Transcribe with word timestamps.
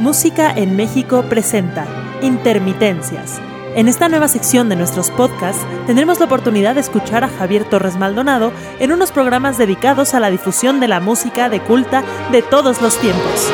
Música 0.00 0.52
en 0.54 0.76
México 0.76 1.24
presenta 1.28 1.86
Intermitencias. 2.22 3.40
En 3.74 3.88
esta 3.88 4.08
nueva 4.08 4.28
sección 4.28 4.68
de 4.68 4.76
nuestros 4.76 5.10
podcasts 5.10 5.66
tendremos 5.86 6.18
la 6.18 6.26
oportunidad 6.26 6.74
de 6.74 6.80
escuchar 6.80 7.24
a 7.24 7.28
Javier 7.28 7.64
Torres 7.64 7.96
Maldonado 7.96 8.52
en 8.78 8.92
unos 8.92 9.12
programas 9.12 9.58
dedicados 9.58 10.14
a 10.14 10.20
la 10.20 10.30
difusión 10.30 10.80
de 10.80 10.88
la 10.88 11.00
música 11.00 11.48
de 11.48 11.60
culta 11.60 12.02
de 12.32 12.42
todos 12.42 12.80
los 12.80 12.98
tiempos. 13.00 13.52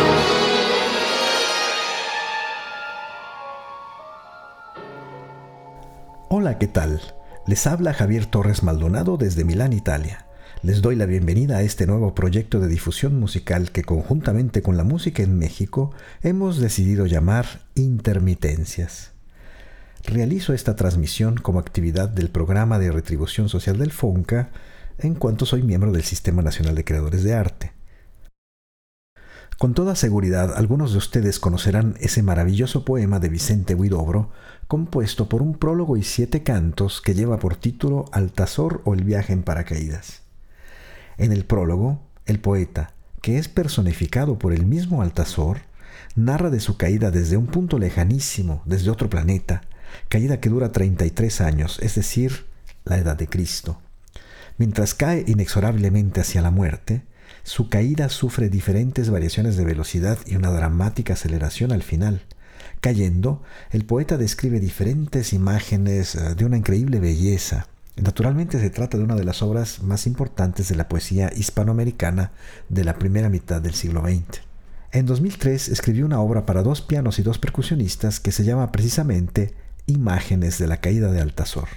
Hola, 6.29 6.59
¿qué 6.59 6.67
tal? 6.67 7.01
Les 7.47 7.67
habla 7.67 7.93
Javier 7.93 8.27
Torres 8.27 8.63
Maldonado 8.63 9.17
desde 9.17 9.45
Milán, 9.45 9.73
Italia. 9.73 10.27
Les 10.65 10.81
doy 10.81 10.95
la 10.95 11.07
bienvenida 11.07 11.57
a 11.57 11.63
este 11.63 11.89
nuevo 11.89 12.15
proyecto 12.15 12.61
de 12.61 12.69
difusión 12.69 13.19
musical 13.19 13.73
que 13.73 13.83
conjuntamente 13.83 14.63
con 14.63 14.77
la 14.77 14.85
música 14.85 15.25
en 15.25 15.37
México 15.37 15.91
hemos 16.23 16.59
decidido 16.59 17.07
llamar 17.07 17.63
Intermitencias. 17.75 19.11
Realizo 20.05 20.53
esta 20.53 20.77
transmisión 20.77 21.35
como 21.35 21.59
actividad 21.59 22.09
del 22.09 22.29
programa 22.29 22.79
de 22.79 22.93
retribución 22.93 23.49
social 23.49 23.77
del 23.77 23.91
FONCA 23.91 24.51
en 24.99 25.17
cuanto 25.17 25.47
soy 25.47 25.65
miembro 25.65 25.91
del 25.91 26.05
Sistema 26.05 26.43
Nacional 26.43 26.77
de 26.77 26.85
Creadores 26.85 27.25
de 27.25 27.35
Arte. 27.35 27.73
Con 29.59 29.75
toda 29.75 29.97
seguridad, 29.97 30.55
algunos 30.55 30.93
de 30.93 30.99
ustedes 30.99 31.41
conocerán 31.41 31.97
ese 31.99 32.23
maravilloso 32.23 32.85
poema 32.85 33.19
de 33.19 33.31
Vicente 33.31 33.75
Huidobro, 33.75 34.31
compuesto 34.69 35.29
por 35.29 35.43
un 35.43 35.55
prólogo 35.59 35.97
y 35.97 36.05
siete 36.05 36.45
cantos 36.45 37.01
que 37.01 37.15
lleva 37.15 37.41
por 37.41 37.57
título 37.57 38.05
Altazor 38.13 38.81
o 38.85 38.95
el 38.95 39.03
viaje 39.03 39.33
en 39.33 39.43
paracaídas. 39.43 40.22
En 41.23 41.31
el 41.31 41.45
prólogo, 41.45 42.01
el 42.27 42.41
poeta, 42.41 42.95
que 43.21 43.39
es 43.39 43.47
personificado 43.47 44.41
por 44.41 44.53
el 44.53 44.67
mismo 44.67 45.03
Altazor, 45.03 45.59
narra 46.17 46.51
de 46.51 46.59
su 46.59 46.77
caída 46.77 47.13
desde 47.13 47.37
un 47.37 47.47
punto 47.47 47.79
lejanísimo, 47.79 48.61
desde 48.67 48.91
otro 48.91 49.09
planeta, 49.09 49.63
caída 50.09 50.41
que 50.41 50.49
dura 50.49 50.73
33 50.73 51.41
años, 51.41 51.79
es 51.81 51.95
decir, 51.95 52.47
la 52.85 52.99
edad 52.99 53.15
de 53.15 53.29
Cristo. 53.29 53.81
Mientras 54.59 54.95
cae 54.95 55.23
inexorablemente 55.29 56.21
hacia 56.21 56.43
la 56.43 56.51
muerte, 56.51 57.03
su 57.45 57.69
caída 57.69 58.09
sufre 58.09 58.49
diferentes 58.49 59.09
variaciones 59.09 59.57
de 59.57 59.65
velocidad 59.65 60.19
y 60.27 60.35
una 60.35 60.51
dramática 60.51 61.13
aceleración 61.13 61.71
al 61.71 61.85
final. 61.85 62.23
Cayendo, 62.81 63.45
el 63.71 63.85
poeta 63.85 64.17
describe 64.17 64.59
diferentes 64.59 65.33
imágenes 65.33 66.17
eh, 66.17 66.35
de 66.35 66.45
una 66.45 66.57
increíble 66.57 66.99
belleza, 66.99 67.69
Naturalmente 67.97 68.59
se 68.59 68.71
trata 68.71 68.97
de 68.97 69.05
una 69.05 69.17
de 69.17 69.25
las 69.25 69.43
obras 69.43 69.83
más 69.83 70.07
importantes 70.07 70.69
de 70.69 70.77
la 70.77 70.89
poesía 70.89 71.31
hispanoamericana 71.35 72.33
de 72.71 72.85
la 72.85 72.99
primera 72.99 73.29
mitad 73.29 73.61
del 73.61 73.75
siglo 73.75 74.03
XX. 74.03 74.41
En 74.93 75.07
2003 75.07 75.69
escribió 75.69 76.07
una 76.07 76.21
obra 76.21 76.47
para 76.47 76.63
dos 76.63 76.81
pianos 76.81 77.19
y 77.19 77.23
dos 77.23 77.39
percusionistas 77.39 78.19
que 78.19 78.33
se 78.33 78.45
llama 78.45 78.73
precisamente 78.73 79.55
Imágenes 79.87 80.59
de 80.59 80.69
la 80.69 80.79
caída 80.79 81.11
de 81.11 81.21
Altazor. 81.21 81.69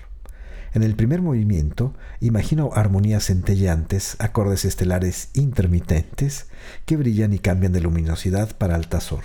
En 0.73 0.83
el 0.83 0.95
primer 0.95 1.21
movimiento 1.21 1.93
imagino 2.19 2.71
armonías 2.73 3.25
centelleantes, 3.25 4.15
acordes 4.19 4.65
estelares 4.65 5.29
intermitentes 5.33 6.47
que 6.85 6.97
brillan 6.97 7.33
y 7.33 7.39
cambian 7.39 7.71
de 7.71 7.81
luminosidad 7.81 8.55
para 8.57 8.75
Altazor. 8.75 9.23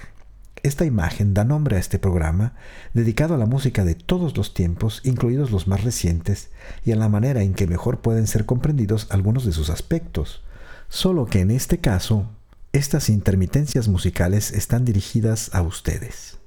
Esta 0.63 0.85
imagen 0.85 1.33
da 1.33 1.45
nombre 1.45 1.77
a 1.77 1.79
este 1.79 1.99
programa, 1.99 2.53
dedicado 2.93 3.35
a 3.35 3.39
la 3.39 3.47
música 3.47 3.85
de 3.85 3.95
todos 3.95 4.37
los 4.37 4.53
tiempos, 4.53 5.01
incluidos 5.05 5.51
los 5.51 5.67
más 5.67 5.85
recientes, 5.85 6.51
y 6.85 6.93
a 6.93 6.97
la 6.97 7.09
manera 7.09 7.43
en 7.43 7.55
que 7.55 7.67
mejor 7.67 8.01
pueden 8.01 8.27
ser 8.27 8.45
comprendidos 8.45 9.07
algunos 9.11 9.47
de 9.47 9.53
sus 9.53 9.71
aspectos. 9.71 10.43
Solo 10.89 11.25
que 11.27 11.41
en 11.41 11.51
este 11.51 11.79
caso, 11.79 12.27
estas 12.73 13.09
intermitencias 13.09 13.89
musicales 13.89 14.53
están 14.53 14.85
dirigidas 14.85 15.55
a 15.55 15.63
ustedes. 15.63 16.40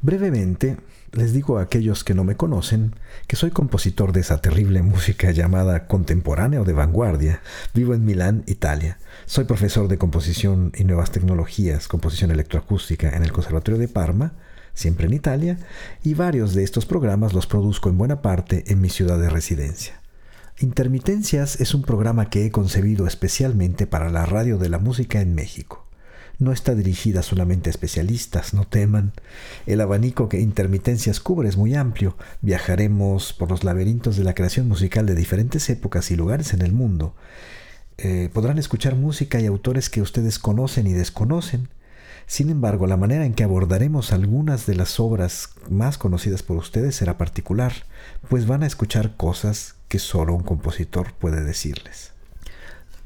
Brevemente, 0.00 0.76
les 1.10 1.32
digo 1.32 1.58
a 1.58 1.62
aquellos 1.62 2.04
que 2.04 2.14
no 2.14 2.22
me 2.22 2.36
conocen 2.36 2.94
que 3.26 3.34
soy 3.34 3.50
compositor 3.50 4.12
de 4.12 4.20
esa 4.20 4.40
terrible 4.40 4.82
música 4.82 5.32
llamada 5.32 5.88
contemporánea 5.88 6.60
o 6.60 6.64
de 6.64 6.72
vanguardia. 6.72 7.40
Vivo 7.74 7.94
en 7.94 8.04
Milán, 8.04 8.44
Italia. 8.46 8.98
Soy 9.26 9.44
profesor 9.44 9.88
de 9.88 9.98
composición 9.98 10.70
y 10.76 10.84
nuevas 10.84 11.10
tecnologías, 11.10 11.88
composición 11.88 12.30
electroacústica 12.30 13.08
en 13.16 13.24
el 13.24 13.32
Conservatorio 13.32 13.80
de 13.80 13.88
Parma, 13.88 14.34
siempre 14.72 15.08
en 15.08 15.14
Italia, 15.14 15.58
y 16.04 16.14
varios 16.14 16.54
de 16.54 16.62
estos 16.62 16.86
programas 16.86 17.32
los 17.32 17.48
produzco 17.48 17.88
en 17.88 17.98
buena 17.98 18.22
parte 18.22 18.62
en 18.68 18.80
mi 18.80 18.90
ciudad 18.90 19.18
de 19.18 19.30
residencia. 19.30 20.00
Intermitencias 20.60 21.60
es 21.60 21.74
un 21.74 21.82
programa 21.82 22.30
que 22.30 22.46
he 22.46 22.52
concebido 22.52 23.08
especialmente 23.08 23.88
para 23.88 24.10
la 24.10 24.26
radio 24.26 24.58
de 24.58 24.68
la 24.68 24.78
música 24.78 25.20
en 25.20 25.34
México 25.34 25.87
no 26.38 26.52
está 26.52 26.74
dirigida 26.74 27.22
solamente 27.22 27.68
a 27.68 27.72
especialistas, 27.72 28.54
no 28.54 28.64
teman. 28.64 29.12
El 29.66 29.80
abanico 29.80 30.28
que 30.28 30.40
Intermitencias 30.40 31.20
cubre 31.20 31.48
es 31.48 31.56
muy 31.56 31.74
amplio. 31.74 32.16
Viajaremos 32.42 33.32
por 33.32 33.50
los 33.50 33.64
laberintos 33.64 34.16
de 34.16 34.24
la 34.24 34.34
creación 34.34 34.68
musical 34.68 35.06
de 35.06 35.14
diferentes 35.14 35.68
épocas 35.68 36.10
y 36.10 36.16
lugares 36.16 36.54
en 36.54 36.62
el 36.62 36.72
mundo. 36.72 37.14
Eh, 37.98 38.30
podrán 38.32 38.58
escuchar 38.58 38.94
música 38.94 39.40
y 39.40 39.46
autores 39.46 39.90
que 39.90 40.00
ustedes 40.00 40.38
conocen 40.38 40.86
y 40.86 40.92
desconocen. 40.92 41.68
Sin 42.26 42.50
embargo, 42.50 42.86
la 42.86 42.96
manera 42.96 43.24
en 43.24 43.34
que 43.34 43.42
abordaremos 43.42 44.12
algunas 44.12 44.66
de 44.66 44.76
las 44.76 45.00
obras 45.00 45.50
más 45.70 45.98
conocidas 45.98 46.42
por 46.42 46.58
ustedes 46.58 46.94
será 46.94 47.18
particular, 47.18 47.72
pues 48.28 48.46
van 48.46 48.62
a 48.62 48.66
escuchar 48.66 49.16
cosas 49.16 49.74
que 49.88 49.98
solo 49.98 50.34
un 50.34 50.42
compositor 50.42 51.14
puede 51.14 51.42
decirles. 51.42 52.17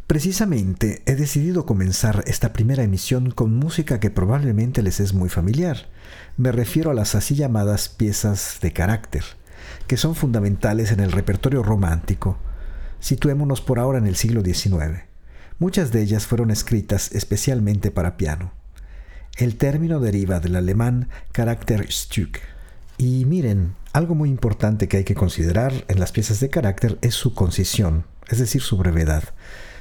Precisamente 0.07 1.03
he 1.07 1.15
decidido 1.15 1.65
comenzar 1.65 2.25
esta 2.27 2.53
primera 2.53 2.83
emisión 2.83 3.31
con 3.31 3.55
música 3.55 4.01
que 4.01 4.11
probablemente 4.11 4.83
les 4.83 5.01
es 5.01 5.15
muy 5.15 5.29
familiar. 5.29 5.89
Me 6.37 6.53
refiero 6.53 6.91
a 6.91 6.95
las 6.95 7.15
así 7.15 7.35
llamadas 7.35 7.89
piezas 7.89 8.59
de 8.61 8.73
carácter, 8.73 9.25
que 9.87 9.97
son 9.97 10.15
fundamentales 10.15 10.93
en 10.93 11.01
el 11.01 11.13
repertorio 11.13 11.63
romántico. 11.63 12.37
Situémonos 13.01 13.61
por 13.61 13.79
ahora 13.79 13.99
en 13.99 14.07
el 14.07 14.17
siglo 14.17 14.43
XIX. 14.43 15.05
Muchas 15.59 15.93
de 15.93 16.03
ellas 16.03 16.27
fueron 16.27 16.51
escritas 16.51 17.13
especialmente 17.13 17.91
para 17.91 18.17
piano. 18.17 18.53
El 19.37 19.57
término 19.57 19.99
deriva 19.99 20.41
del 20.41 20.57
alemán 20.57 21.09
Charakterstück. 21.33 22.39
Y 22.99 23.25
miren, 23.25 23.75
algo 23.93 24.15
muy 24.15 24.29
importante 24.29 24.89
que 24.89 24.99
hay 24.99 25.05
que 25.05 25.15
considerar 25.15 25.73
en 25.89 26.01
las 26.01 26.13
piezas 26.13 26.41
de 26.41 26.51
carácter 26.51 26.99
es 27.01 27.15
su 27.15 27.35
concisión, 27.35 28.05
es 28.29 28.39
decir, 28.39 28.61
su 28.61 28.77
brevedad. 28.77 29.25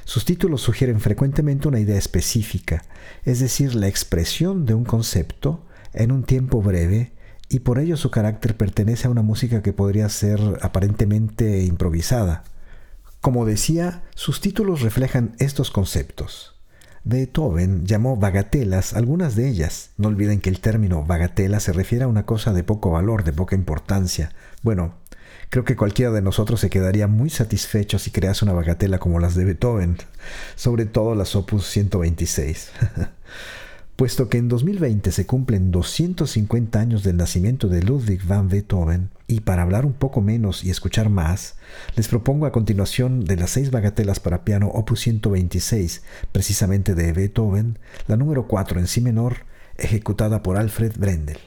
Sus 0.04 0.24
títulos 0.24 0.62
sugieren 0.62 1.00
frecuentemente 1.00 1.68
una 1.68 1.80
idea 1.80 1.96
específica, 1.96 2.84
es 3.24 3.40
decir, 3.40 3.74
la 3.74 3.88
expresión 3.88 4.66
de 4.66 4.74
un 4.74 4.84
concepto 4.84 5.64
en 5.92 6.12
un 6.12 6.24
tiempo 6.24 6.60
breve 6.62 7.12
y 7.48 7.60
por 7.60 7.78
ello 7.78 7.96
su 7.96 8.10
carácter 8.10 8.56
pertenece 8.56 9.06
a 9.06 9.10
una 9.10 9.22
música 9.22 9.62
que 9.62 9.72
podría 9.72 10.08
ser 10.08 10.40
aparentemente 10.62 11.62
improvisada. 11.64 12.44
Como 13.20 13.44
decía, 13.44 14.02
sus 14.14 14.40
títulos 14.40 14.80
reflejan 14.80 15.36
estos 15.38 15.70
conceptos. 15.70 16.56
Beethoven 17.04 17.84
llamó 17.84 18.16
bagatelas 18.16 18.94
algunas 18.94 19.36
de 19.36 19.48
ellas. 19.48 19.90
No 19.96 20.08
olviden 20.08 20.40
que 20.40 20.50
el 20.50 20.60
término 20.60 21.04
bagatela 21.04 21.60
se 21.60 21.72
refiere 21.72 22.04
a 22.04 22.08
una 22.08 22.26
cosa 22.26 22.52
de 22.52 22.64
poco 22.64 22.90
valor, 22.90 23.22
de 23.24 23.32
poca 23.32 23.54
importancia. 23.54 24.32
Bueno, 24.62 24.94
Creo 25.50 25.64
que 25.64 25.76
cualquiera 25.76 26.10
de 26.12 26.22
nosotros 26.22 26.60
se 26.60 26.70
quedaría 26.70 27.06
muy 27.06 27.28
satisfecho 27.28 27.98
si 27.98 28.10
crease 28.10 28.44
una 28.44 28.54
bagatela 28.54 28.98
como 28.98 29.20
las 29.20 29.34
de 29.34 29.44
Beethoven, 29.44 29.98
sobre 30.56 30.86
todo 30.86 31.14
las 31.14 31.36
Opus 31.36 31.66
126. 31.66 32.70
Puesto 33.96 34.28
que 34.28 34.38
en 34.38 34.48
2020 34.48 35.12
se 35.12 35.26
cumplen 35.26 35.70
250 35.70 36.80
años 36.80 37.02
del 37.02 37.18
nacimiento 37.18 37.68
de 37.68 37.82
Ludwig 37.82 38.24
van 38.26 38.48
Beethoven, 38.48 39.10
y 39.26 39.40
para 39.40 39.62
hablar 39.62 39.84
un 39.84 39.92
poco 39.92 40.20
menos 40.22 40.64
y 40.64 40.70
escuchar 40.70 41.10
más, 41.10 41.56
les 41.94 42.08
propongo 42.08 42.46
a 42.46 42.52
continuación 42.52 43.24
de 43.24 43.36
las 43.36 43.50
seis 43.50 43.70
bagatelas 43.70 44.18
para 44.18 44.44
piano 44.44 44.68
Opus 44.68 45.00
126, 45.00 46.02
precisamente 46.32 46.94
de 46.94 47.12
Beethoven, 47.12 47.78
la 48.08 48.16
número 48.16 48.48
4 48.48 48.80
en 48.80 48.86
si 48.86 49.00
menor, 49.02 49.44
ejecutada 49.76 50.42
por 50.42 50.56
Alfred 50.56 50.94
Brendel. 50.98 51.38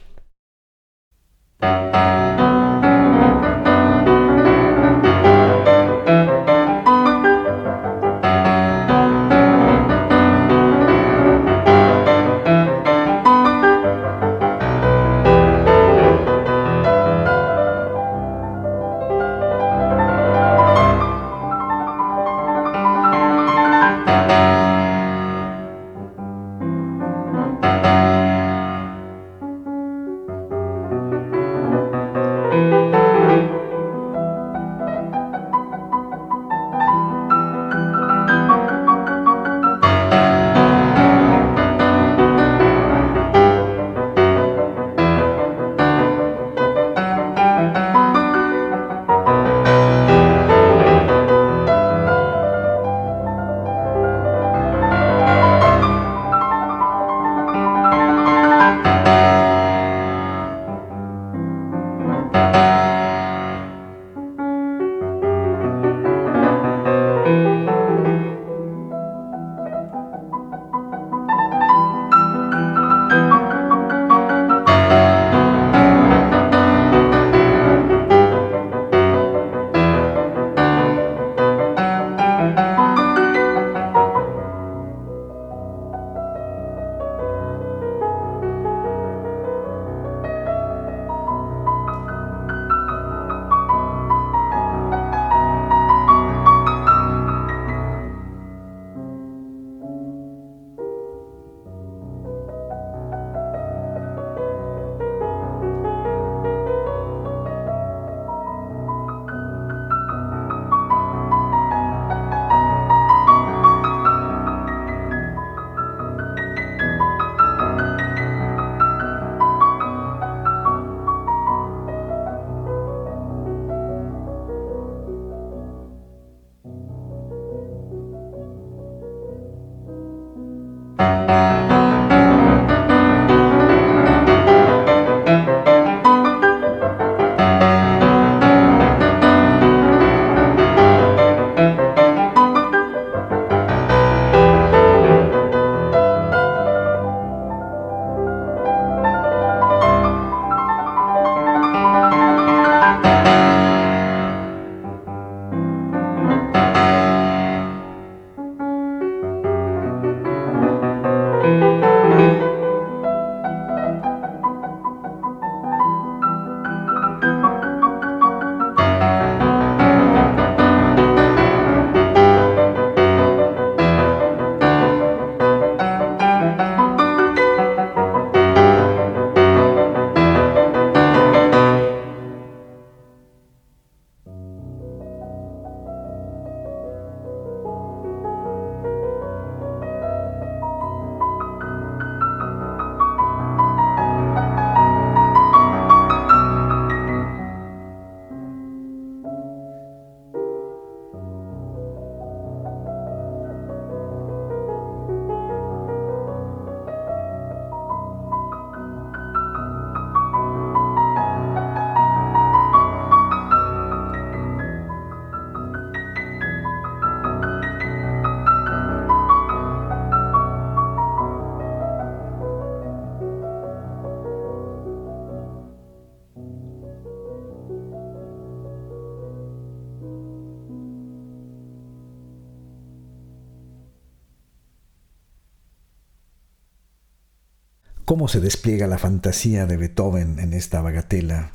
Cómo 238.15 238.29
se 238.29 238.39
despliega 238.39 238.87
la 238.87 238.97
fantasía 238.97 239.65
de 239.65 239.75
Beethoven 239.75 240.39
en 240.39 240.53
esta 240.53 240.79
bagatela, 240.79 241.51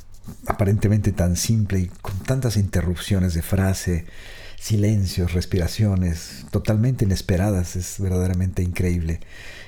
aparentemente 0.46 1.10
tan 1.10 1.36
simple 1.36 1.78
y 1.78 1.86
con 1.86 2.18
tantas 2.18 2.58
interrupciones 2.58 3.32
de 3.32 3.40
frase, 3.40 4.04
silencios, 4.58 5.32
respiraciones, 5.32 6.44
totalmente 6.50 7.06
inesperadas, 7.06 7.76
es 7.76 7.98
verdaderamente 7.98 8.62
increíble. 8.62 9.20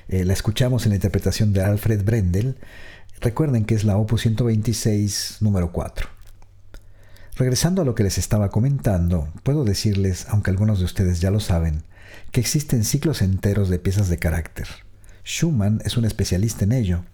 Eh, 0.09 0.27
la 0.27 0.35
escuchamos 0.35 0.85
en 0.85 0.91
la 0.91 0.97
interpretación 0.97 1.55
de 1.55 1.63
Alfred 1.63 2.05
Brendel. 2.05 2.59
Recuerden 3.23 3.65
que 3.65 3.75
es 3.75 3.85
la 3.85 3.97
Opus 3.97 4.21
126, 4.21 5.39
número 5.41 5.73
4. 5.73 6.11
Regresando 7.37 7.81
a 7.81 7.87
lo 7.87 7.95
que 7.95 8.03
les 8.03 8.19
estaba 8.19 8.51
comentando, 8.51 9.33
puedo 9.45 9.65
decirles, 9.65 10.27
aunque 10.29 10.51
algunos 10.51 10.79
de 10.79 10.85
ustedes 10.85 11.23
ya 11.23 11.31
lo 11.31 11.41
saben, 11.41 11.85
que 12.33 12.41
existen 12.43 12.85
ciclos 12.85 13.23
enteros 13.23 13.71
de 13.71 13.79
piezas 13.79 14.11
de 14.11 14.19
carácter. 14.19 14.69
Schumann 15.25 15.81
es 15.85 15.97
un 15.97 16.05
especialista 16.05 16.65
en 16.65 16.73
ello. 16.73 17.05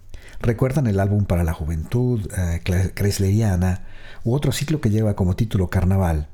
¿Recuerdan 0.41 0.87
el 0.87 1.01
álbum 1.01 1.25
para 1.25 1.45
la 1.45 1.53
juventud, 1.53 2.31
eh, 2.37 2.61
Kreisleriana, 2.95 3.85
u 4.25 4.35
otro 4.35 4.53
ciclo 4.53 4.81
que 4.81 4.91
lleva 4.91 5.15
como 5.15 5.37
título 5.37 5.69
Carnaval? 5.69 6.29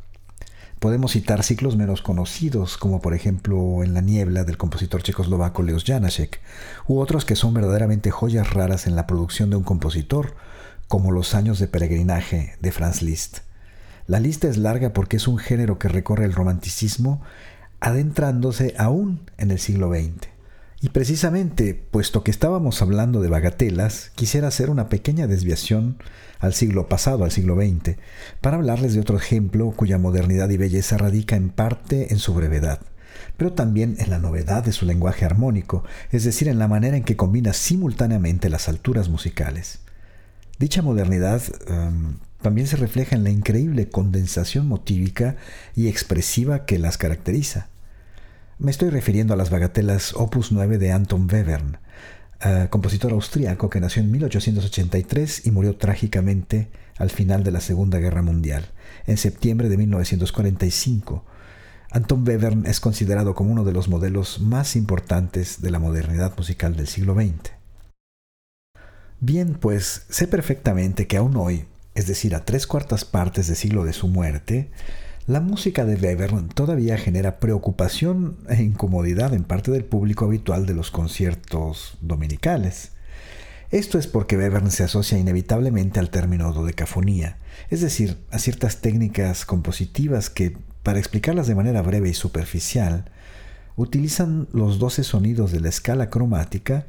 Podemos 0.78 1.12
citar 1.12 1.42
ciclos 1.42 1.76
menos 1.76 2.02
conocidos, 2.02 2.76
como 2.76 3.00
por 3.00 3.14
ejemplo 3.14 3.82
En 3.82 3.94
la 3.94 4.02
niebla 4.02 4.44
del 4.44 4.58
compositor 4.58 5.02
checoslovaco 5.02 5.62
Leos 5.62 5.84
Janáček, 5.84 6.40
u 6.86 6.98
otros 6.98 7.24
que 7.24 7.36
son 7.36 7.54
verdaderamente 7.54 8.10
joyas 8.10 8.52
raras 8.52 8.86
en 8.86 8.94
la 8.94 9.06
producción 9.06 9.48
de 9.50 9.56
un 9.56 9.64
compositor, 9.64 10.34
como 10.86 11.10
Los 11.10 11.34
años 11.34 11.58
de 11.58 11.68
peregrinaje 11.68 12.56
de 12.60 12.72
Franz 12.72 13.00
Liszt. 13.00 13.38
La 14.06 14.20
lista 14.20 14.48
es 14.48 14.58
larga 14.58 14.92
porque 14.92 15.16
es 15.16 15.26
un 15.26 15.38
género 15.38 15.78
que 15.78 15.88
recorre 15.88 16.26
el 16.26 16.34
romanticismo 16.34 17.22
adentrándose 17.80 18.74
aún 18.76 19.20
en 19.38 19.50
el 19.50 19.58
siglo 19.58 19.88
XX. 19.88 20.33
Y 20.84 20.90
precisamente, 20.90 21.72
puesto 21.72 22.22
que 22.22 22.30
estábamos 22.30 22.82
hablando 22.82 23.22
de 23.22 23.30
bagatelas, 23.30 24.12
quisiera 24.16 24.48
hacer 24.48 24.68
una 24.68 24.90
pequeña 24.90 25.26
desviación 25.26 25.96
al 26.40 26.52
siglo 26.52 26.90
pasado, 26.90 27.24
al 27.24 27.30
siglo 27.30 27.56
XX, 27.56 27.96
para 28.42 28.58
hablarles 28.58 28.92
de 28.92 29.00
otro 29.00 29.16
ejemplo 29.16 29.70
cuya 29.70 29.96
modernidad 29.96 30.50
y 30.50 30.58
belleza 30.58 30.98
radica 30.98 31.36
en 31.36 31.48
parte 31.48 32.12
en 32.12 32.18
su 32.18 32.34
brevedad, 32.34 32.80
pero 33.38 33.54
también 33.54 33.96
en 33.98 34.10
la 34.10 34.18
novedad 34.18 34.62
de 34.62 34.72
su 34.72 34.84
lenguaje 34.84 35.24
armónico, 35.24 35.84
es 36.12 36.22
decir, 36.22 36.48
en 36.48 36.58
la 36.58 36.68
manera 36.68 36.98
en 36.98 37.04
que 37.04 37.16
combina 37.16 37.54
simultáneamente 37.54 38.50
las 38.50 38.68
alturas 38.68 39.08
musicales. 39.08 39.78
Dicha 40.58 40.82
modernidad 40.82 41.40
em, 41.66 42.18
también 42.42 42.66
se 42.66 42.76
refleja 42.76 43.16
en 43.16 43.24
la 43.24 43.30
increíble 43.30 43.88
condensación 43.88 44.68
motívica 44.68 45.36
y 45.74 45.88
expresiva 45.88 46.66
que 46.66 46.78
las 46.78 46.98
caracteriza. 46.98 47.70
Me 48.58 48.70
estoy 48.70 48.90
refiriendo 48.90 49.34
a 49.34 49.36
las 49.36 49.50
bagatelas 49.50 50.14
Opus 50.14 50.52
9 50.52 50.78
de 50.78 50.92
Anton 50.92 51.28
Webern, 51.30 51.78
eh, 52.40 52.68
compositor 52.70 53.12
austriaco 53.12 53.68
que 53.68 53.80
nació 53.80 54.00
en 54.00 54.12
1883 54.12 55.46
y 55.46 55.50
murió 55.50 55.76
trágicamente 55.76 56.70
al 56.96 57.10
final 57.10 57.42
de 57.42 57.50
la 57.50 57.60
Segunda 57.60 57.98
Guerra 57.98 58.22
Mundial, 58.22 58.66
en 59.06 59.16
septiembre 59.16 59.68
de 59.68 59.76
1945. 59.76 61.24
Anton 61.90 62.26
Webern 62.26 62.64
es 62.66 62.78
considerado 62.78 63.34
como 63.34 63.50
uno 63.50 63.64
de 63.64 63.72
los 63.72 63.88
modelos 63.88 64.40
más 64.40 64.76
importantes 64.76 65.60
de 65.60 65.72
la 65.72 65.80
modernidad 65.80 66.36
musical 66.36 66.76
del 66.76 66.86
siglo 66.86 67.14
XX. 67.14 67.50
Bien, 69.18 69.54
pues 69.54 70.06
sé 70.10 70.28
perfectamente 70.28 71.08
que 71.08 71.16
aún 71.16 71.36
hoy, 71.36 71.64
es 71.96 72.06
decir, 72.06 72.36
a 72.36 72.44
tres 72.44 72.68
cuartas 72.68 73.04
partes 73.04 73.48
de 73.48 73.56
siglo 73.56 73.84
de 73.84 73.92
su 73.92 74.06
muerte, 74.06 74.70
la 75.26 75.40
música 75.40 75.86
de 75.86 75.94
Weber 75.94 76.48
todavía 76.48 76.98
genera 76.98 77.40
preocupación 77.40 78.36
e 78.48 78.62
incomodidad 78.62 79.32
en 79.32 79.44
parte 79.44 79.70
del 79.70 79.84
público 79.84 80.26
habitual 80.26 80.66
de 80.66 80.74
los 80.74 80.90
conciertos 80.90 81.96
dominicales. 82.02 82.92
Esto 83.70 83.98
es 83.98 84.06
porque 84.06 84.36
Weber 84.36 84.70
se 84.70 84.84
asocia 84.84 85.18
inevitablemente 85.18 85.98
al 85.98 86.10
término 86.10 86.52
dodecafonía, 86.52 87.38
es 87.70 87.80
decir, 87.80 88.18
a 88.30 88.38
ciertas 88.38 88.82
técnicas 88.82 89.46
compositivas 89.46 90.28
que, 90.28 90.58
para 90.82 90.98
explicarlas 90.98 91.46
de 91.46 91.54
manera 91.54 91.80
breve 91.80 92.10
y 92.10 92.14
superficial, 92.14 93.10
utilizan 93.76 94.46
los 94.52 94.78
doce 94.78 95.04
sonidos 95.04 95.52
de 95.52 95.60
la 95.60 95.70
escala 95.70 96.10
cromática 96.10 96.86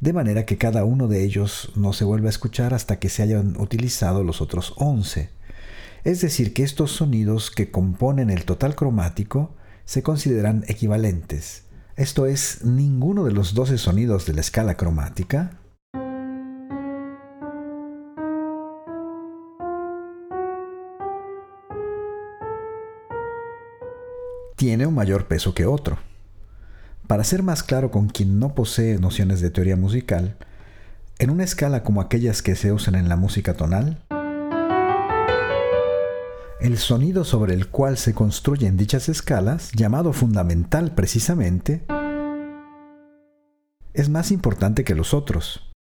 de 0.00 0.12
manera 0.12 0.46
que 0.46 0.56
cada 0.56 0.84
uno 0.84 1.08
de 1.08 1.24
ellos 1.24 1.72
no 1.74 1.92
se 1.92 2.04
vuelve 2.04 2.28
a 2.28 2.30
escuchar 2.30 2.74
hasta 2.74 3.00
que 3.00 3.08
se 3.08 3.22
hayan 3.22 3.56
utilizado 3.60 4.22
los 4.22 4.40
otros 4.40 4.72
once. 4.76 5.30
Es 6.04 6.20
decir, 6.20 6.52
que 6.52 6.64
estos 6.64 6.90
sonidos 6.90 7.52
que 7.52 7.70
componen 7.70 8.30
el 8.30 8.44
total 8.44 8.74
cromático 8.74 9.54
se 9.84 10.02
consideran 10.02 10.64
equivalentes. 10.66 11.64
Esto 11.94 12.26
es, 12.26 12.64
ninguno 12.64 13.24
de 13.24 13.32
los 13.32 13.54
12 13.54 13.78
sonidos 13.78 14.26
de 14.26 14.32
la 14.32 14.40
escala 14.40 14.76
cromática 14.76 15.58
tiene 24.56 24.86
un 24.86 24.94
mayor 24.94 25.28
peso 25.28 25.54
que 25.54 25.66
otro. 25.66 25.98
Para 27.06 27.22
ser 27.22 27.44
más 27.44 27.62
claro 27.62 27.92
con 27.92 28.08
quien 28.08 28.40
no 28.40 28.56
posee 28.56 28.98
nociones 28.98 29.40
de 29.40 29.50
teoría 29.50 29.76
musical, 29.76 30.36
en 31.20 31.30
una 31.30 31.44
escala 31.44 31.84
como 31.84 32.00
aquellas 32.00 32.42
que 32.42 32.56
se 32.56 32.72
usan 32.72 32.96
en 32.96 33.08
la 33.08 33.16
música 33.16 33.54
tonal, 33.54 34.02
el 36.62 36.78
sonido 36.78 37.24
sobre 37.24 37.54
el 37.54 37.66
cual 37.66 37.98
se 37.98 38.14
construyen 38.14 38.76
dichas 38.76 39.08
escalas, 39.08 39.72
llamado 39.72 40.12
fundamental 40.12 40.94
precisamente, 40.94 41.84
es 43.94 44.08
más 44.08 44.30
importante 44.30 44.84
que 44.84 44.94
los 44.94 45.12
otros. 45.12 45.72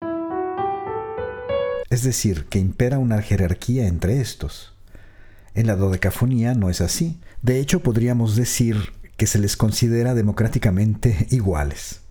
Es 1.91 2.01
decir, 2.01 2.45
que 2.45 2.57
impera 2.57 2.97
una 2.97 3.21
jerarquía 3.21 3.85
entre 3.85 4.21
estos. 4.21 4.73
En 5.53 5.67
la 5.67 5.75
dodecafonía 5.75 6.55
no 6.55 6.71
es 6.71 6.81
así. 6.81 7.19
De 7.43 7.59
hecho, 7.59 7.81
podríamos 7.83 8.35
decir 8.35 8.93
que 9.17 9.27
se 9.27 9.37
les 9.37 9.57
considera 9.57 10.15
democráticamente 10.15 11.27
iguales. 11.29 12.01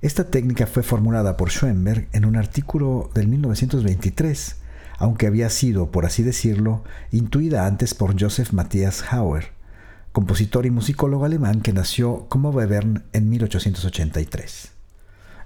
Esta 0.00 0.30
técnica 0.30 0.66
fue 0.66 0.82
formulada 0.82 1.36
por 1.36 1.50
Schoenberg 1.50 2.08
en 2.12 2.24
un 2.24 2.36
artículo 2.36 3.10
del 3.14 3.28
1923 3.28 4.61
aunque 4.98 5.26
había 5.26 5.50
sido, 5.50 5.90
por 5.90 6.06
así 6.06 6.22
decirlo, 6.22 6.84
intuida 7.10 7.66
antes 7.66 7.94
por 7.94 8.20
Joseph 8.20 8.52
Matthias 8.52 9.04
Hauer, 9.10 9.52
compositor 10.12 10.66
y 10.66 10.70
musicólogo 10.70 11.24
alemán 11.24 11.60
que 11.60 11.72
nació 11.72 12.26
como 12.28 12.50
Webern 12.50 13.04
en 13.12 13.30
1883. 13.30 14.72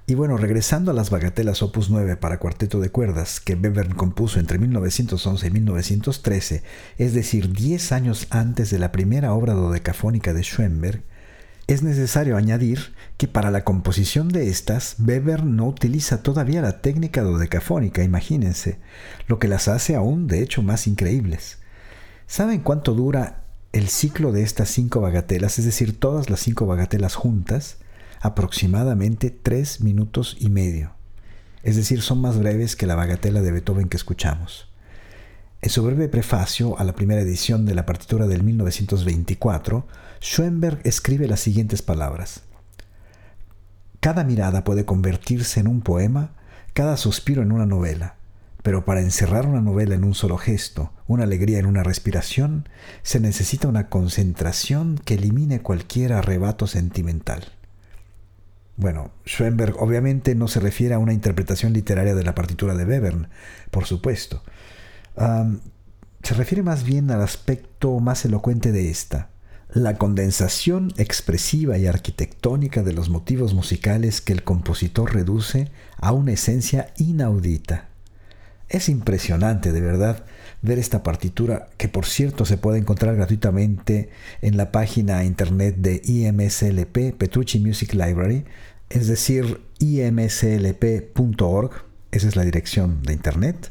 Y 0.09 0.15
bueno, 0.15 0.37
regresando 0.37 0.93
a 0.93 0.95
las 0.95 1.11
bagatelas 1.11 1.65
opus 1.65 1.91
9 1.91 2.17
para 2.17 2.39
cuarteto 2.39 2.79
de 2.79 2.91
cuerdas 2.91 3.41
que 3.41 3.55
Webern 3.55 3.95
compuso 3.95 4.39
entre 4.39 4.57
1911 4.59 5.47
y 5.47 5.51
1913, 5.51 6.63
es 6.99 7.13
decir, 7.13 7.53
10 7.53 7.91
años 7.91 8.29
antes 8.31 8.71
de 8.71 8.79
la 8.79 8.93
primera 8.93 9.35
obra 9.35 9.55
dodecafónica 9.55 10.33
de 10.33 10.45
Schoenberg, 10.45 11.03
es 11.67 11.83
necesario 11.83 12.37
añadir 12.37 12.95
que 13.17 13.27
para 13.27 13.51
la 13.51 13.65
composición 13.65 14.29
de 14.29 14.49
estas, 14.49 14.97
Weber 15.01 15.45
no 15.45 15.67
utiliza 15.67 16.23
todavía 16.23 16.63
la 16.63 16.81
técnica 16.81 17.23
dodecafónica, 17.23 18.05
imagínense, 18.05 18.79
lo 19.27 19.39
que 19.39 19.49
las 19.49 19.67
hace 19.67 19.97
aún 19.97 20.29
de 20.29 20.43
hecho 20.43 20.63
más 20.63 20.87
increíbles. 20.87 21.59
¿Saben 22.29 22.61
cuánto 22.61 22.95
dura 22.95 23.43
el 23.73 23.89
ciclo 23.89 24.31
de 24.31 24.43
estas 24.43 24.69
cinco 24.69 25.01
bagatelas, 25.01 25.59
es 25.59 25.65
decir, 25.65 25.99
todas 25.99 26.31
las 26.31 26.41
cinco 26.41 26.67
bagatelas 26.67 27.17
juntas? 27.17 27.79
Aproximadamente 28.21 29.31
tres 29.31 29.81
minutos 29.81 30.37
y 30.39 30.51
medio. 30.51 30.93
Es 31.65 31.75
decir, 31.75 32.01
son 32.01 32.21
más 32.21 32.39
breves 32.39 32.77
que 32.77 32.87
la 32.87 32.95
bagatela 32.95 33.43
de 33.43 33.51
Beethoven 33.51 33.89
que 33.89 33.97
escuchamos. 33.97 34.69
En 35.63 35.71
su 35.71 35.83
breve 35.83 36.09
prefacio 36.09 36.79
a 36.79 36.85
la 36.85 36.95
primera 36.95 37.23
edición 37.23 37.65
de 37.65 37.75
la 37.75 37.87
partitura 37.87 38.27
del 38.27 38.43
1924, 38.43 39.87
Schoenberg 40.21 40.81
escribe 40.85 41.27
las 41.27 41.41
siguientes 41.41 41.83
palabras. 41.83 42.43
Cada 44.01 44.23
mirada 44.23 44.65
puede 44.65 44.85
convertirse 44.85 45.61
en 45.61 45.67
un 45.67 45.81
poema, 45.81 46.33
cada 46.75 46.97
suspiro 46.99 47.43
en 47.43 47.53
una 47.53 47.67
novela, 47.67 48.17
pero 48.63 48.85
para 48.85 49.01
encerrar 49.01 49.47
una 49.47 49.63
novela 49.63 49.95
en 49.95 50.05
un 50.05 50.15
solo 50.15 50.37
gesto, 50.37 50.93
una 51.09 51.25
alegría 51.25 51.59
en 51.59 51.67
una 51.67 51.83
respiración, 51.83 52.69
se 53.03 53.19
necesita 53.19 53.67
una 53.67 53.89
concentración 53.89 55.01
que 55.05 55.15
elimine 55.15 55.63
cualquier 55.63 56.13
arrebato 56.13 56.67
sentimental. 56.67 57.53
Bueno, 58.77 59.11
Schoenberg 59.25 59.77
obviamente 59.79 60.35
no 60.35 60.49
se 60.49 60.61
refiere 60.61 60.95
a 60.95 60.99
una 60.99 61.15
interpretación 61.15 61.73
literaria 61.73 62.15
de 62.15 62.25
la 62.25 62.35
partitura 62.35 62.75
de 62.75 62.85
Webern, 62.85 63.29
por 63.71 63.87
supuesto, 63.87 64.43
se 65.17 66.35
refiere 66.35 66.63
más 66.63 66.85
bien 66.85 67.11
al 67.11 67.23
aspecto 67.23 67.99
más 68.01 68.25
elocuente 68.25 68.73
de 68.73 68.91
esta, 68.91 69.31
la 69.73 69.97
condensación 69.99 70.93
expresiva 70.97 71.79
y 71.79 71.87
arquitectónica 71.87 72.83
de 72.83 72.93
los 72.93 73.11
motivos 73.11 73.55
musicales 73.55 74.21
que 74.21 74.33
el 74.33 74.43
compositor 74.43 75.15
reduce 75.15 75.71
a 75.99 76.13
una 76.13 76.33
esencia 76.33 76.93
inaudita. 76.99 77.89
Es 78.69 78.89
impresionante, 78.89 79.73
de 79.73 79.81
verdad, 79.81 80.25
ver 80.63 80.79
esta 80.79 81.03
partitura, 81.03 81.69
que 81.77 81.89
por 81.89 82.07
cierto 82.07 82.45
se 82.45 82.57
puede 82.57 82.79
encontrar 82.79 83.15
gratuitamente 83.15 84.11
en 84.43 84.57
la 84.57 84.73
página 84.73 85.25
internet 85.25 85.77
de 85.77 86.03
IMSLP, 86.05 87.17
Petrucci 87.17 87.61
Music 87.61 87.93
Library, 87.93 88.45
es 88.89 89.07
decir, 89.07 89.61
imslp.org, 89.79 91.71
esa 92.11 92.29
es 92.29 92.37
la 92.37 92.45
dirección 92.45 93.03
de 93.03 93.13
internet. 93.13 93.71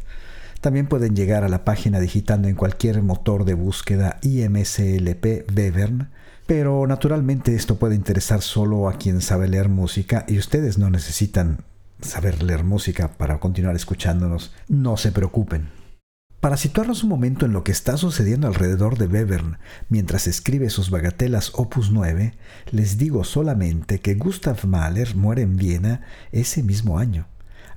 También 0.65 0.88
pueden 0.88 1.15
llegar 1.15 1.43
a 1.43 1.48
la 1.48 1.63
página 1.63 2.00
digitando 2.00 2.48
en 2.48 2.55
cualquier 2.55 3.03
motor 3.03 3.45
de 3.45 3.53
búsqueda 3.53 4.17
IMSLP 4.24 5.45
Bevern, 5.53 6.10
pero 6.48 6.88
naturalmente 6.88 7.53
esto 7.53 7.75
puede 7.75 7.93
interesar 7.93 8.41
solo 8.41 8.89
a 8.89 8.93
quien 8.93 9.22
sabe 9.22 9.48
leer 9.48 9.69
música 9.69 10.25
y 10.27 10.39
ustedes 10.39 10.79
no 10.79 10.89
necesitan 10.89 11.60
saber 12.01 12.41
leer 12.41 12.63
música 12.63 13.10
para 13.10 13.39
continuar 13.39 13.75
escuchándonos. 13.75 14.55
No 14.67 14.98
se 14.98 15.12
preocupen. 15.12 15.69
Para 16.39 16.57
situarnos 16.57 17.03
un 17.03 17.10
momento 17.10 17.45
en 17.45 17.53
lo 17.53 17.63
que 17.63 17.72
está 17.72 17.95
sucediendo 17.95 18.48
alrededor 18.48 18.98
de 18.98 19.05
Bevern 19.05 19.60
mientras 19.89 20.25
escribe 20.25 20.72
sus 20.72 20.89
bagatelas 20.89 21.51
Opus 21.53 21.91
9, 21.91 22.34
les 22.72 22.98
digo 22.98 23.24
solamente 23.24 24.00
que 24.00 24.15
Gustav 24.15 24.65
Mahler 24.65 25.15
muere 25.15 25.43
en 25.43 25.57
Viena 25.57 26.01
ese 26.31 26.63
mismo 26.63 26.98
año. 26.98 27.27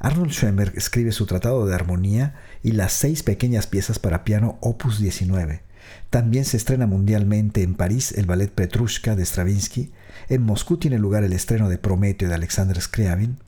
Arnold 0.00 0.30
Schoenberg 0.30 0.74
escribe 0.76 1.12
su 1.12 1.26
Tratado 1.26 1.66
de 1.66 1.74
Armonía 1.74 2.36
y 2.62 2.72
las 2.72 2.92
seis 2.92 3.22
pequeñas 3.22 3.66
piezas 3.66 3.98
para 3.98 4.24
piano 4.24 4.58
Opus 4.60 5.00
19. 5.00 5.62
También 6.10 6.44
se 6.44 6.56
estrena 6.56 6.86
mundialmente 6.86 7.62
en 7.62 7.74
París 7.74 8.12
el 8.12 8.26
ballet 8.26 8.50
Petrushka 8.50 9.16
de 9.16 9.24
Stravinsky, 9.24 9.90
en 10.28 10.42
Moscú 10.42 10.76
tiene 10.76 10.98
lugar 10.98 11.24
el 11.24 11.32
estreno 11.32 11.68
de 11.68 11.78
Prometeo 11.78 12.28
de 12.28 12.34
Alexander 12.34 12.80
Scriabin, 12.80 13.38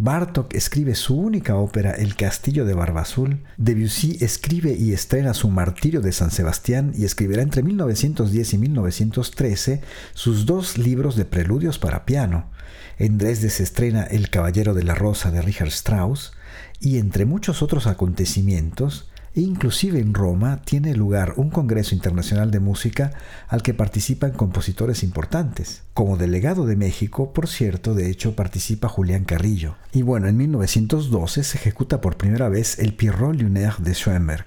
Bartok 0.00 0.54
escribe 0.54 0.94
su 0.94 1.16
única 1.16 1.56
ópera 1.56 1.90
El 1.90 2.14
Castillo 2.14 2.64
de 2.64 2.72
Barbazul, 2.72 3.42
Debussy 3.56 4.16
escribe 4.20 4.76
y 4.78 4.92
estrena 4.92 5.34
su 5.34 5.50
Martirio 5.50 6.00
de 6.00 6.12
San 6.12 6.30
Sebastián 6.30 6.92
y 6.96 7.04
escribirá 7.04 7.42
entre 7.42 7.64
1910 7.64 8.54
y 8.54 8.58
1913 8.58 9.80
sus 10.14 10.46
dos 10.46 10.78
libros 10.78 11.16
de 11.16 11.24
preludios 11.24 11.80
para 11.80 12.06
piano. 12.06 12.48
En 12.96 13.18
Dresde 13.18 13.50
se 13.50 13.64
estrena 13.64 14.04
El 14.04 14.30
Caballero 14.30 14.72
de 14.72 14.84
la 14.84 14.94
Rosa 14.94 15.32
de 15.32 15.42
Richard 15.42 15.70
Strauss 15.70 16.32
y 16.78 16.98
entre 16.98 17.24
muchos 17.24 17.60
otros 17.60 17.88
acontecimientos, 17.88 19.10
Inclusive 19.34 20.00
en 20.00 20.14
Roma 20.14 20.62
tiene 20.64 20.94
lugar 20.94 21.34
un 21.36 21.50
Congreso 21.50 21.94
Internacional 21.94 22.50
de 22.50 22.60
Música 22.60 23.12
al 23.48 23.62
que 23.62 23.74
participan 23.74 24.32
compositores 24.32 25.02
importantes. 25.02 25.82
Como 25.94 26.16
delegado 26.16 26.66
de 26.66 26.76
México, 26.76 27.32
por 27.32 27.46
cierto, 27.46 27.94
de 27.94 28.10
hecho 28.10 28.34
participa 28.34 28.88
Julián 28.88 29.24
Carrillo. 29.24 29.76
Y 29.92 30.02
bueno, 30.02 30.28
en 30.28 30.36
1912 30.36 31.44
se 31.44 31.58
ejecuta 31.58 32.00
por 32.00 32.16
primera 32.16 32.48
vez 32.48 32.78
el 32.78 32.94
Pierrot 32.94 33.40
Lunaire 33.40 33.76
de 33.78 33.94
Schoenberg, 33.94 34.46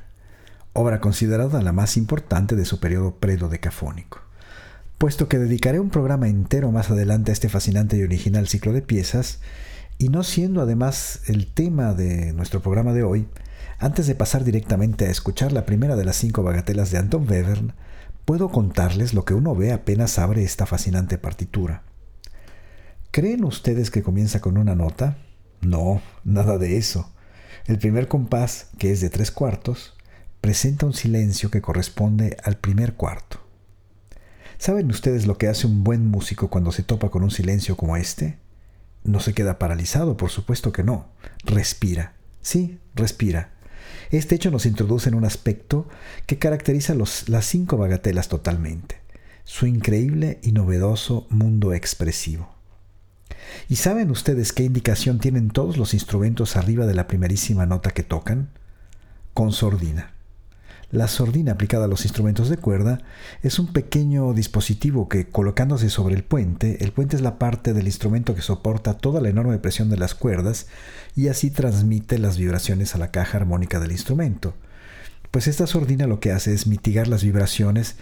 obra 0.74 1.00
considerada 1.00 1.62
la 1.62 1.72
más 1.72 1.96
importante 1.98 2.56
de 2.56 2.66
su 2.66 2.80
periodo 2.80 3.16
predodecafónico. 3.16 4.20
Puesto 4.98 5.28
que 5.28 5.40
dedicaré 5.40 5.80
un 5.80 5.90
programa 5.90 6.28
entero 6.28 6.72
más 6.72 6.92
adelante 6.92 7.32
a 7.32 7.34
este 7.34 7.50
fascinante 7.50 7.98
y 7.98 8.04
original 8.04 8.48
ciclo 8.48 8.74
de 8.74 8.82
piezas, 8.82 9.40
y 9.98 10.10
no 10.10 10.24
siendo 10.24 10.62
además 10.62 11.22
el 11.28 11.48
tema 11.48 11.94
de 11.94 12.34
nuestro 12.34 12.62
programa 12.62 12.94
de 12.94 13.04
hoy, 13.04 13.28
antes 13.82 14.06
de 14.06 14.14
pasar 14.14 14.44
directamente 14.44 15.08
a 15.08 15.10
escuchar 15.10 15.52
la 15.52 15.66
primera 15.66 15.96
de 15.96 16.06
las 16.06 16.16
cinco 16.16 16.44
bagatelas 16.44 16.92
de 16.92 17.00
Anton 17.00 17.28
Webern, 17.28 17.74
puedo 18.26 18.50
contarles 18.50 19.16
lo 19.16 19.26
que 19.26 19.34
uno 19.34 19.56
ve 19.56 19.72
apenas 19.72 20.20
abre 20.20 20.44
esta 20.44 20.68
fascinante 20.68 21.18
partitura. 21.18 21.82
¿Creen 23.10 23.44
ustedes 23.44 23.90
que 23.90 24.04
comienza 24.04 24.40
con 24.40 24.60
una 24.60 24.76
nota? 24.76 25.18
No, 25.62 26.00
nada 26.24 26.60
de 26.60 26.78
eso. 26.78 27.12
El 27.66 27.80
primer 27.80 28.08
compás, 28.08 28.68
que 28.78 28.92
es 28.92 29.02
de 29.02 29.10
tres 29.10 29.32
cuartos, 29.32 29.96
presenta 30.42 30.86
un 30.86 30.94
silencio 30.94 31.50
que 31.50 31.64
corresponde 31.64 32.38
al 32.44 32.58
primer 32.58 32.94
cuarto. 32.94 33.40
¿Saben 34.60 34.92
ustedes 34.92 35.26
lo 35.26 35.40
que 35.40 35.48
hace 35.48 35.66
un 35.66 35.84
buen 35.84 36.06
músico 36.06 36.52
cuando 36.52 36.72
se 36.72 36.84
topa 36.84 37.10
con 37.10 37.24
un 37.24 37.32
silencio 37.32 37.76
como 37.76 37.98
este? 37.98 38.38
No 39.04 39.20
se 39.20 39.34
queda 39.34 39.58
paralizado, 39.58 40.18
por 40.18 40.30
supuesto 40.30 40.72
que 40.72 40.84
no. 40.84 41.08
Respira. 41.46 42.14
Sí, 42.44 42.80
respira. 42.94 43.50
Este 44.10 44.36
hecho 44.36 44.52
nos 44.52 44.66
introduce 44.66 45.10
en 45.10 45.16
un 45.16 45.26
aspecto 45.26 45.88
que 46.26 46.38
caracteriza 46.38 46.96
las 46.96 47.46
cinco 47.46 47.78
bagatelas 47.78 48.28
totalmente, 48.28 48.98
su 49.44 49.66
increíble 49.66 50.40
y 50.44 50.52
novedoso 50.52 51.28
mundo 51.30 51.74
expresivo. 51.74 52.54
¿Y 53.70 53.78
saben 53.78 54.12
ustedes 54.12 54.54
qué 54.54 54.64
indicación 54.64 55.20
tienen 55.20 55.50
todos 55.50 55.78
los 55.78 55.94
instrumentos 55.94 56.56
arriba 56.56 56.86
de 56.86 56.94
la 56.94 57.08
primerísima 57.08 57.66
nota 57.66 57.92
que 57.92 58.04
tocan? 58.04 58.50
Con 59.34 59.52
sordina. 59.52 60.14
La 60.92 61.08
sordina 61.08 61.54
aplicada 61.54 61.86
a 61.86 61.88
los 61.88 62.04
instrumentos 62.04 62.50
de 62.50 62.58
cuerda 62.58 63.00
es 63.44 63.60
un 63.60 63.72
pequeño 63.72 64.34
dispositivo 64.34 65.08
que 65.08 65.26
colocándose 65.26 65.90
sobre 65.90 66.16
el 66.16 66.24
puente, 66.24 66.84
el 66.84 66.92
puente 66.92 67.16
es 67.16 67.22
la 67.22 67.40
parte 67.40 67.74
del 67.74 67.88
instrumento 67.88 68.36
que 68.36 68.42
soporta 68.42 68.98
toda 68.98 69.22
la 69.22 69.30
enorme 69.30 69.58
presión 69.58 69.90
de 69.90 69.96
las 69.96 70.16
cuerdas 70.16 70.68
y 71.16 71.30
así 71.30 71.50
transmite 71.50 72.20
las 72.20 72.38
vibraciones 72.38 72.94
a 72.94 72.98
la 72.98 73.10
caja 73.10 73.38
armónica 73.38 73.80
del 73.80 73.94
instrumento. 73.94 74.54
Pues 75.32 75.48
esta 75.48 75.66
sordina 75.66 76.08
lo 76.08 76.20
que 76.20 76.34
hace 76.34 76.54
es 76.54 76.68
mitigar 76.68 77.08
las 77.08 77.24
vibraciones 77.24 77.96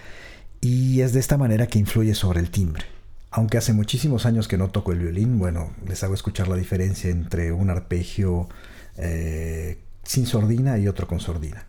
y 0.60 1.01
es 1.01 1.13
de 1.13 1.19
esta 1.19 1.38
manera 1.38 1.67
que 1.67 1.77
influye 1.77 2.15
sobre 2.15 2.39
el 2.39 2.50
timbre. 2.50 2.86
Aunque 3.29 3.60
hace 3.60 3.74
muchísimos 3.74 4.25
años 4.25 4.48
que 4.48 4.58
no 4.58 4.69
toco 4.69 4.93
el 4.93 4.98
violín, 4.98 5.38
bueno, 5.38 5.74
les 5.88 6.03
hago 6.03 6.15
escuchar 6.15 6.48
la 6.48 6.55
diferencia 6.55 7.12
entre 7.12 7.51
un 7.51 7.69
arpegio 7.69 8.50
eh, 8.98 9.77
sin 10.01 10.25
sordina 10.25 10.79
y 10.79 10.88
otro 10.88 11.05
con 11.05 11.19
sordina. 11.19 11.68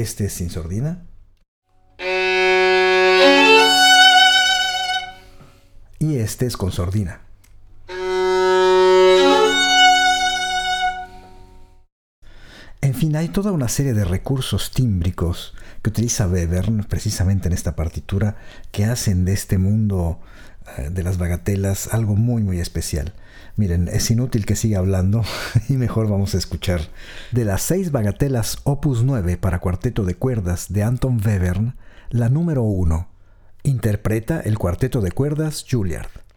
Este 0.00 0.26
es 0.26 0.34
sin 0.34 0.48
sordina. 0.48 1.02
Y 5.98 6.18
este 6.18 6.46
es 6.46 6.56
con 6.56 6.70
sordina. 6.70 7.22
En 12.80 12.94
fin, 12.94 13.16
hay 13.16 13.30
toda 13.30 13.50
una 13.50 13.66
serie 13.66 13.92
de 13.92 14.04
recursos 14.04 14.70
tímbricos 14.70 15.56
que 15.82 15.90
utiliza 15.90 16.28
Webern 16.28 16.84
precisamente 16.84 17.48
en 17.48 17.54
esta 17.54 17.74
partitura 17.74 18.36
que 18.70 18.84
hacen 18.84 19.24
de 19.24 19.32
este 19.32 19.58
mundo 19.58 20.20
de 20.90 21.02
las 21.02 21.18
bagatelas 21.18 21.92
algo 21.92 22.16
muy 22.16 22.42
muy 22.42 22.60
especial. 22.60 23.14
Miren, 23.56 23.88
es 23.88 24.10
inútil 24.10 24.46
que 24.46 24.54
siga 24.54 24.78
hablando 24.78 25.24
y 25.68 25.74
mejor 25.74 26.08
vamos 26.08 26.34
a 26.34 26.38
escuchar 26.38 26.80
de 27.32 27.44
las 27.44 27.62
seis 27.62 27.90
bagatelas 27.90 28.58
opus 28.62 29.02
9 29.02 29.36
para 29.36 29.58
cuarteto 29.58 30.04
de 30.04 30.14
cuerdas 30.14 30.72
de 30.72 30.84
Anton 30.84 31.20
Webern, 31.24 31.74
la 32.10 32.28
número 32.28 32.62
1. 32.62 33.08
Interpreta 33.64 34.40
el 34.40 34.58
cuarteto 34.58 35.00
de 35.00 35.10
cuerdas 35.10 35.64
Juilliard. 35.68 36.27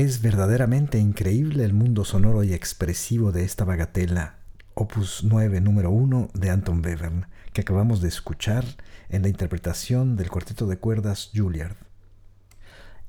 Es 0.00 0.22
verdaderamente 0.22 0.98
increíble 0.98 1.62
el 1.62 1.74
mundo 1.74 2.06
sonoro 2.06 2.42
y 2.42 2.54
expresivo 2.54 3.32
de 3.32 3.44
esta 3.44 3.66
bagatela, 3.66 4.38
opus 4.72 5.24
9 5.24 5.60
número 5.60 5.90
1 5.90 6.30
de 6.32 6.48
Anton 6.48 6.82
Webern, 6.82 7.26
que 7.52 7.60
acabamos 7.60 8.00
de 8.00 8.08
escuchar 8.08 8.64
en 9.10 9.20
la 9.20 9.28
interpretación 9.28 10.16
del 10.16 10.30
cuarteto 10.30 10.66
de 10.66 10.78
cuerdas 10.78 11.30
Juilliard. 11.34 11.76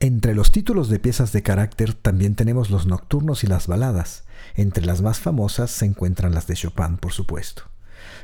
Entre 0.01 0.35
los 0.35 0.51
títulos 0.51 0.89
de 0.89 0.99
piezas 0.99 1.31
de 1.31 1.41
carácter 1.41 1.93
también 1.93 2.35
tenemos 2.35 2.69
los 2.69 2.85
nocturnos 2.85 3.45
y 3.45 3.47
las 3.47 3.67
baladas. 3.67 4.25
Entre 4.55 4.85
las 4.85 5.01
más 5.01 5.21
famosas 5.21 5.71
se 5.71 5.85
encuentran 5.85 6.33
las 6.33 6.45
de 6.45 6.55
Chopin, 6.55 6.97
por 6.97 7.13
supuesto. 7.13 7.71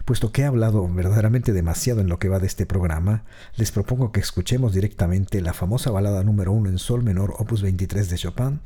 Puesto 0.06 0.32
que 0.32 0.44
he 0.44 0.46
hablado 0.46 0.88
verdaderamente 0.88 1.54
demasiado 1.54 2.02
en 2.02 2.10
lo 2.10 2.20
que 2.20 2.30
va 2.30 2.40
de 2.40 2.48
este 2.48 2.66
programa, 2.66 3.24
les 3.56 3.72
propongo 3.72 4.12
que 4.12 4.20
escuchemos 4.20 4.74
directamente 4.74 5.42
la 5.42 5.54
famosa 5.54 5.92
balada 5.92 6.24
número 6.24 6.52
uno 6.52 6.70
en 6.70 6.78
sol 6.78 7.04
menor 7.04 7.34
opus 7.38 7.62
23 7.62 8.10
de 8.10 8.18
Chopin, 8.18 8.62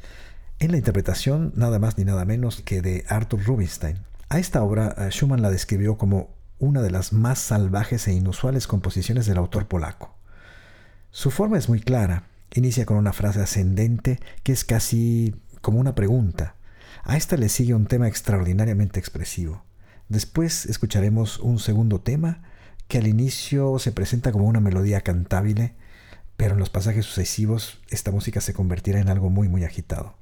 en 0.60 0.71
la 0.71 0.78
interpretación 0.78 1.54
nada 1.56 1.80
más 1.80 1.97
ni 1.97 2.06
nada 2.06 2.26
menos 2.26 2.62
que 2.62 2.82
de 2.82 3.04
Arthur 3.08 3.43
Rubinstein. 3.43 4.00
A 4.30 4.39
esta 4.39 4.63
obra 4.63 4.95
eh, 4.97 5.10
Schumann 5.10 5.41
la 5.41 5.50
describió 5.50 5.97
como 5.97 6.36
una 6.60 6.82
de 6.82 6.91
las 6.91 7.12
más 7.12 7.39
salvajes 7.39 8.08
e 8.08 8.13
inusuales 8.13 8.67
composiciones 8.67 9.26
del 9.26 9.38
autor 9.38 9.67
polaco. 9.67 10.15
Su 11.10 11.32
forma 11.32 11.58
es 11.58 11.67
muy 11.67 11.82
clara, 11.82 12.28
inicia 12.54 12.86
con 12.86 12.97
una 12.97 13.12
frase 13.12 13.41
ascendente 13.41 14.19
que 14.43 14.52
es 14.52 14.63
casi 14.63 15.36
como 15.62 15.80
una 15.80 15.95
pregunta. 15.95 16.56
A 17.04 17.17
esta 17.17 17.36
le 17.36 17.50
sigue 17.50 17.74
un 17.74 17.88
tema 17.88 18.08
extraordinariamente 18.08 19.00
expresivo. 19.00 19.65
Después 20.12 20.65
escucharemos 20.65 21.39
un 21.39 21.58
segundo 21.58 22.02
tema 22.02 22.43
que 22.89 22.97
al 22.97 23.08
inicio 23.08 23.80
se 23.80 23.93
presenta 23.93 24.34
como 24.34 24.43
una 24.43 24.60
melodía 24.60 25.00
cantable, 25.00 25.74
pero 26.36 26.52
en 26.56 26.60
los 26.60 26.69
pasajes 26.69 27.06
sucesivos 27.06 27.80
esta 27.89 28.12
música 28.12 28.41
se 28.41 28.54
convertirá 28.54 29.00
en 29.00 29.08
algo 29.08 29.30
muy 29.30 29.47
muy 29.47 29.63
agitado. 29.63 30.17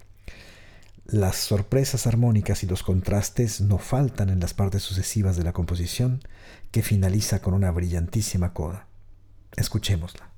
Las 1.08 1.38
sorpresas 1.38 2.06
armónicas 2.06 2.62
y 2.62 2.68
los 2.68 2.84
contrastes 2.84 3.62
no 3.62 3.80
faltan 3.80 4.30
en 4.30 4.40
las 4.40 4.54
partes 4.54 4.84
sucesivas 4.84 5.38
de 5.38 5.44
la 5.44 5.54
composición, 5.54 6.22
que 6.70 6.84
finaliza 6.84 7.42
con 7.42 7.56
una 7.56 7.72
brillantísima 7.72 8.54
coda. 8.54 8.86
Escuchémosla. 9.58 10.30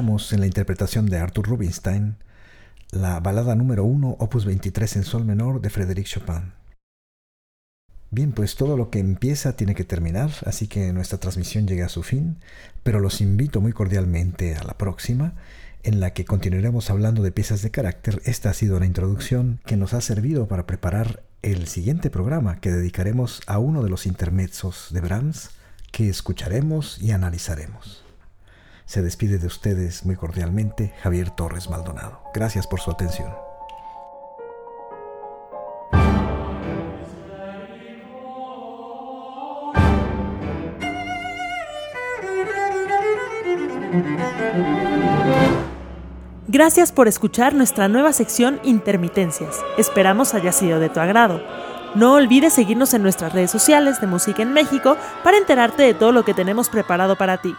En 0.00 0.40
la 0.40 0.46
interpretación 0.46 1.04
de 1.04 1.18
Arthur 1.18 1.46
Rubinstein 1.46 2.16
la 2.90 3.20
balada 3.20 3.54
número 3.54 3.84
1, 3.84 4.16
opus 4.18 4.46
23 4.46 4.96
en 4.96 5.04
sol 5.04 5.26
menor 5.26 5.60
de 5.60 5.68
Frédéric 5.68 6.06
Chopin. 6.06 6.54
Bien, 8.10 8.32
pues 8.32 8.56
todo 8.56 8.78
lo 8.78 8.88
que 8.88 8.98
empieza 8.98 9.56
tiene 9.56 9.74
que 9.74 9.84
terminar, 9.84 10.30
así 10.46 10.68
que 10.68 10.94
nuestra 10.94 11.18
transmisión 11.18 11.66
llega 11.66 11.84
a 11.84 11.90
su 11.90 12.02
fin, 12.02 12.38
pero 12.82 12.98
los 12.98 13.20
invito 13.20 13.60
muy 13.60 13.74
cordialmente 13.74 14.56
a 14.56 14.64
la 14.64 14.78
próxima, 14.78 15.34
en 15.82 16.00
la 16.00 16.14
que 16.14 16.24
continuaremos 16.24 16.88
hablando 16.88 17.22
de 17.22 17.30
piezas 17.30 17.60
de 17.60 17.70
carácter. 17.70 18.22
Esta 18.24 18.48
ha 18.48 18.54
sido 18.54 18.78
una 18.78 18.86
introducción 18.86 19.60
que 19.66 19.76
nos 19.76 19.92
ha 19.92 20.00
servido 20.00 20.48
para 20.48 20.66
preparar 20.66 21.22
el 21.42 21.68
siguiente 21.68 22.08
programa 22.08 22.58
que 22.58 22.70
dedicaremos 22.70 23.42
a 23.46 23.58
uno 23.58 23.82
de 23.82 23.90
los 23.90 24.06
intermezzos 24.06 24.88
de 24.92 25.02
Brahms 25.02 25.50
que 25.92 26.08
escucharemos 26.08 27.02
y 27.02 27.10
analizaremos. 27.10 28.09
Se 28.90 29.02
despide 29.02 29.38
de 29.38 29.46
ustedes 29.46 30.04
muy 30.04 30.16
cordialmente 30.16 30.92
Javier 31.00 31.30
Torres 31.30 31.70
Maldonado. 31.70 32.22
Gracias 32.34 32.66
por 32.66 32.80
su 32.80 32.90
atención. 32.90 33.32
Gracias 46.48 46.90
por 46.90 47.06
escuchar 47.06 47.54
nuestra 47.54 47.86
nueva 47.86 48.12
sección 48.12 48.58
Intermitencias. 48.64 49.56
Esperamos 49.78 50.34
haya 50.34 50.50
sido 50.50 50.80
de 50.80 50.88
tu 50.88 50.98
agrado. 50.98 51.40
No 51.94 52.14
olvides 52.14 52.54
seguirnos 52.54 52.92
en 52.94 53.04
nuestras 53.04 53.32
redes 53.32 53.52
sociales 53.52 54.00
de 54.00 54.08
Música 54.08 54.42
en 54.42 54.52
México 54.52 54.96
para 55.22 55.36
enterarte 55.36 55.84
de 55.84 55.94
todo 55.94 56.10
lo 56.10 56.24
que 56.24 56.34
tenemos 56.34 56.68
preparado 56.68 57.14
para 57.14 57.40
ti. 57.40 57.54